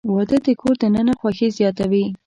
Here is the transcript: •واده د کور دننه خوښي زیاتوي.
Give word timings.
•واده 0.13 0.37
د 0.45 0.47
کور 0.61 0.75
دننه 0.81 1.13
خوښي 1.19 1.47
زیاتوي. 1.57 2.05